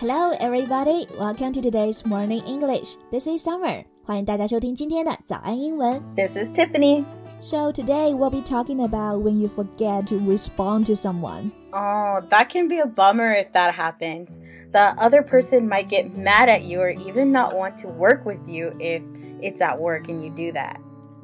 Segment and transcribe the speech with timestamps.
[0.00, 1.06] Hello, everybody.
[1.18, 2.96] Welcome to today's morning English.
[3.10, 3.84] This is Summer.
[4.04, 6.02] 欢迎大家收听今天的早安英文。
[6.16, 7.04] This is Tiffany.
[7.38, 11.50] So today we'll be talking about when you forget to respond to someone.
[11.72, 14.28] Oh, that can be a bummer if that happens.
[14.72, 18.48] The other person might get mad at you or even not want to work with
[18.48, 19.02] you if
[19.40, 20.76] it's at work and you do that.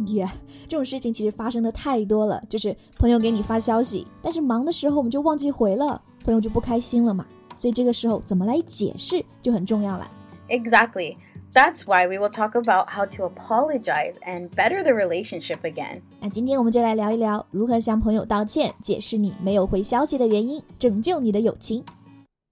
[0.06, 0.30] Yeah，
[0.68, 2.42] 这种事情其实发生的太多了。
[2.48, 7.26] 就是朋友给你发消息，但是忙的时候我们就忘记回了，朋友就不开心了嘛。
[7.55, 10.09] 所以这个时候怎么来解释就很重要了。
[10.49, 11.17] Exactly.
[11.53, 16.01] That's why we will talk about how to apologize and better the relationship again.
[16.19, 21.83] 那今天我们就来聊一聊如何向朋友道歉，解释你没有回消息的原因，拯救你的友情。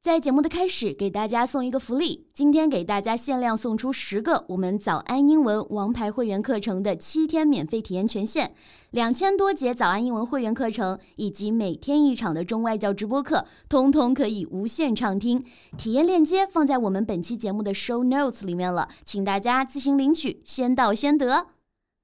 [0.01, 8.49] 在节目的开始，给大家送一个福利，今天给大家限量送出十个我们早安英文王牌会员课程的七天免费体验权限，
[8.89, 15.45] 两千多节早安英文会员课程以及每天一场的中外教直播课，通通可以无限畅听。
[15.77, 21.45] 体验链接放在我们本期节目的 show notes 里面了，请大家自行领取，先到先得。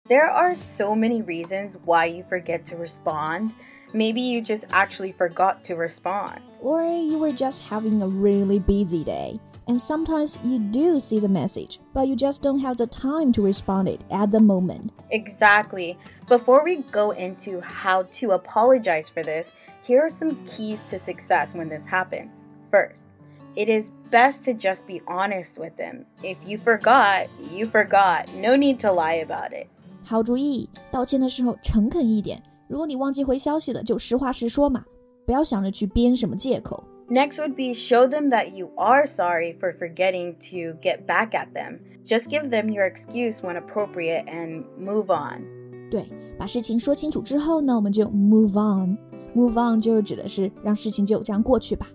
[0.07, 3.53] There are so many reasons why you forget to respond.
[3.91, 6.47] Maybe you just actually forgot to respond.
[6.61, 9.41] Or you were just having a really busy day.
[9.69, 13.42] And sometimes you do see the message, but you just don't have the time to
[13.42, 14.92] respond it at the moment.
[15.11, 15.97] Exactly.
[16.28, 19.47] Before we go into how to apologize for this,
[19.83, 22.30] here are some keys to success when this happens.
[22.70, 23.02] First,
[23.55, 26.06] it is best to just be honest with them.
[26.22, 28.28] If you forgot, you forgot.
[28.34, 29.69] No need to lie about it.
[30.05, 32.42] 好主意，道歉的时候诚恳一点。
[32.66, 34.84] 如果你忘记回消息了，就实话实说嘛，
[35.27, 36.83] 不要想着去编什么借口。
[37.08, 41.52] Next would be show them that you are sorry for forgetting to get back at
[41.52, 41.80] them.
[42.06, 45.42] Just give them your excuse when appropriate and move on.
[45.91, 46.06] 对，
[46.38, 51.86] 把事情说清楚之后呢，我们就 move on。move on 就指的是让事情就这样过去吧。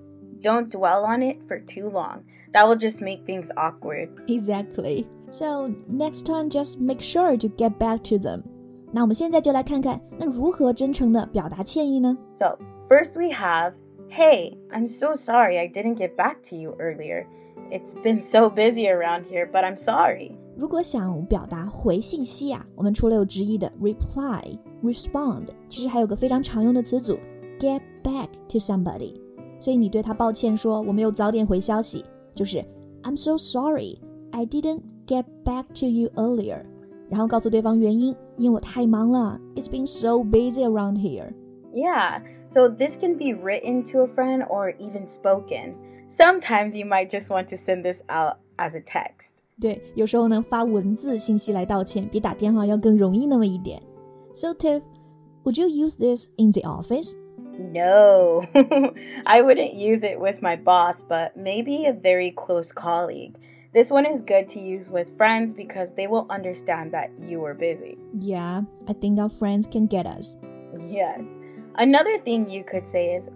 [0.42, 2.20] Don't dwell on it for too long.
[2.54, 4.10] That will just make things awkward.
[4.28, 5.06] Exactly.
[5.32, 8.44] So next time, just make sure to get back to them.
[8.92, 12.18] 那我们现在就来看看，那如何真诚的表达歉意呢？
[12.40, 12.58] So,
[12.92, 13.74] first we have
[14.10, 17.26] Hey, I'm so sorry I didn't get back to you earlier.
[17.70, 20.32] It's been so busy around here, but I'm sorry.
[20.56, 27.20] 如果想表达回信息啊，我们除了有直译的 reply、respond，其实还有个非常常用的词组
[27.60, 29.14] get back to somebody。
[29.60, 32.64] 所以你对他抱歉说我没有早点回消息，就是
[33.04, 34.00] I'm so sorry
[34.32, 36.64] I didn't get back to you earlier。
[37.10, 41.34] 然后告诉对方原因，因为我太忙了，It's been so busy around here。
[41.74, 42.22] Yeah,
[42.52, 45.76] so this can be written to a friend or even spoken.
[46.10, 49.34] Sometimes you might just want to send this out as a text.
[49.60, 53.82] 对，有时候呢发文字信息来道歉，比打电话要更容易那么一点。
[54.34, 54.82] So Tiff,
[55.44, 57.16] would you use this in the office?
[57.60, 58.44] No,
[59.26, 63.34] I wouldn't use it with my boss, but maybe a very close colleague.
[63.74, 67.56] This one is good to use with friends because they will understand that you were
[67.56, 67.98] busy.
[68.20, 70.38] Yeah, I think our friends can get us.
[70.88, 71.22] Yes.
[71.76, 73.30] Another thing you could say is,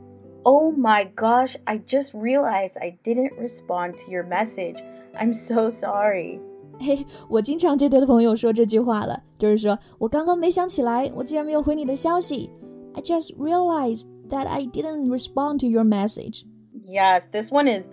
[0.44, 4.81] Oh my gosh, I just realized I didn't respond to your message.
[5.13, 6.39] I'm so sorry.
[6.79, 12.50] 嘿，我经常就对朋友说这句话了，就是说我刚刚没想起来，我竟然没有回你的消息。
[12.95, 16.44] I just realized that I didn't respond to your message.
[16.88, 17.85] Yes, this one is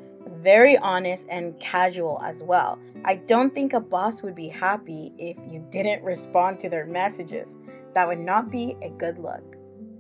[0.43, 2.79] very honest and casual as well.
[3.05, 7.47] I don't think a boss would be happy if you didn't respond to their messages.
[7.95, 9.45] That would not be a good look.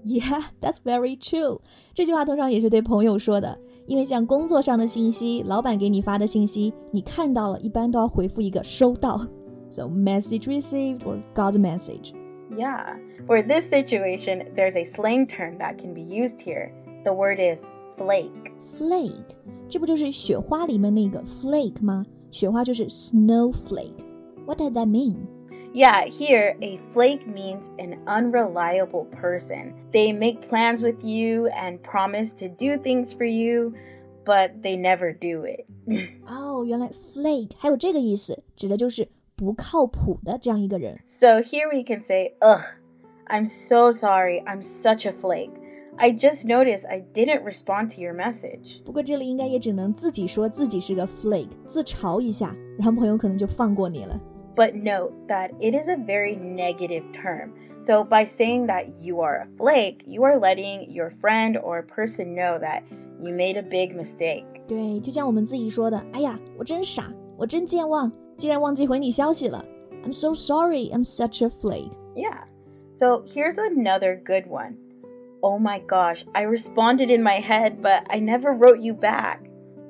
[0.04, 1.60] Yeah, that's very true.
[1.92, 9.20] 这句话通常也是对朋友说的，因为像工作上的信息，老板给你发的信息，你看到了，一般都要回复一个收到。
[9.70, 12.14] So message received or got the message.
[12.56, 12.96] Yeah.
[13.26, 16.70] For this situation, there's a slang term that can be used here.
[17.04, 17.60] The word is
[17.98, 18.30] flake.
[18.78, 19.36] Flake，
[19.69, 22.06] 这不就是雪花里面那个 flake 吗？
[22.30, 25.16] 雪花就是 snowflake。What does that mean?
[25.74, 29.74] Yeah, here a flake means an unreliable person.
[29.92, 33.75] They make plans with you and promise to do things for you,
[34.25, 35.66] but they never do it.
[36.26, 40.99] 哦，原来 flake 还有这个意思，指的就是不靠谱的这样一个人。
[41.06, 42.62] so here we can say, Ugh,
[43.26, 44.43] I'm so sorry.
[44.46, 45.50] I'm such a flake.
[45.96, 48.82] I just noticed I didn't respond to your message.
[48.84, 54.19] 不过这里应该也只能自己说自己是个 flake，自嘲一下，然后朋友可能就放过你了。
[54.55, 57.52] But note that it is a very negative term.
[57.84, 62.34] So by saying that you are a flake, you are letting your friend or person
[62.34, 62.82] know that
[63.22, 64.44] you made a big mistake.
[64.66, 69.64] 对，就像我们自己说的，哎呀，我真傻，我真健忘，竟然忘记回你消息了。
[70.05, 71.93] I'm so sorry, I'm such a flake.
[72.14, 72.44] Yeah.
[72.94, 74.75] So here's another good one.
[75.40, 79.38] Oh my gosh, I responded in my head, but I never wrote you back.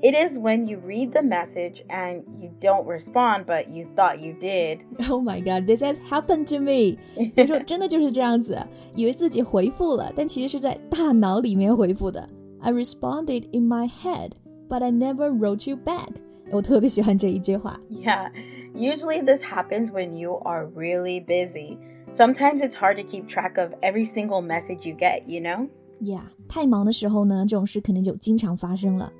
[0.02, 4.32] It is when you read the message and you don't respond, but you thought you
[4.40, 4.78] did.
[5.10, 6.98] Oh my god, this has happened to me
[7.34, 12.28] 有时候真的就是这样子，以为自己回复了，但其实是在大脑里面回复的。
[12.60, 14.34] I responded in my head,
[14.68, 16.10] but I never wrote you back.
[16.52, 17.80] 我特别喜欢这一句话。
[17.90, 18.30] Yeah,
[18.74, 21.76] usually this happens when you are really busy.
[22.16, 25.68] Sometimes it's hard to keep track of every single message you get, you know?
[26.00, 29.12] Yeah，太忙的时候呢，这种事肯定就经常发生了。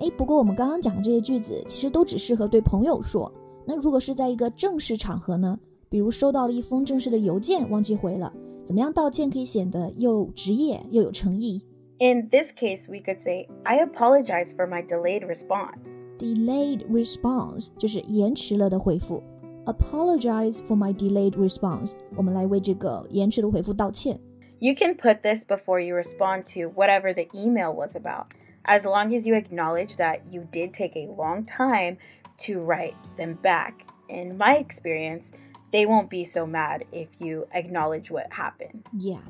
[0.00, 3.32] 哎，不过我们刚刚讲的这些句子，其实都只适合对朋友说。
[3.66, 5.58] 那如果是在一个正式场合呢？
[5.90, 8.32] 比如收到了一封正式的邮件，忘记回了，
[8.62, 11.62] 怎么样道歉可以显得又职业又有诚意
[11.98, 15.88] In this case, we could say, I apologize for my delayed response.
[16.18, 19.22] ？Delayed response 就是延迟了的回复。
[19.64, 24.20] Apologize for my delayed response，我们来为这个延迟的回复道歉。
[24.60, 28.26] You can put this before you respond to whatever the email was about,
[28.64, 31.96] as long as you acknowledge that you did take a long time
[32.46, 33.74] to write them back.
[34.08, 35.32] In my experience,
[35.72, 38.84] they won't be so mad if you acknowledge what happened.
[38.92, 39.22] Yeah,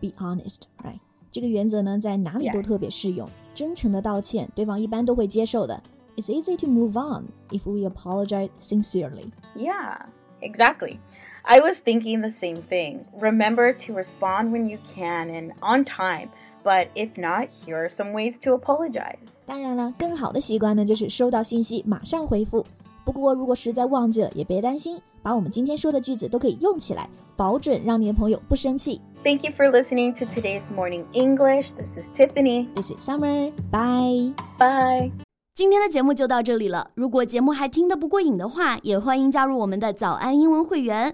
[0.00, 1.00] be honest, right?
[1.30, 2.62] 这个原则呢，在哪里都 Yes.
[2.62, 3.28] 特别适用。
[3.54, 5.82] 真诚的道歉，对方一般都会接受的。
[6.16, 9.32] It's easy to move on if we apologize sincerely.
[9.56, 10.06] Yeah,
[10.40, 10.98] exactly.
[11.42, 13.04] I was thinking the same thing.
[13.20, 16.28] Remember to respond when you can and on time,
[16.63, 19.17] But if not, here are some ways to apologize.
[19.45, 22.65] 当然了，更好的习惯呢，就是收到信息马上回复。
[23.03, 29.01] 不过如果实在忘记了，也别担心，把我们今天说的句子都可以用起来，保准让你的朋友不生气。
[29.23, 31.71] Thank you for listening to today's morning English.
[31.73, 32.67] This is Tiffany.
[32.75, 33.51] This is Summer.
[33.71, 34.33] Bye.
[34.57, 35.11] Bye.
[35.55, 36.89] 今天的节目就到这里了。
[36.95, 41.13] 如果节目还听得不过瘾的话，也欢迎加入我们的早安英文会员。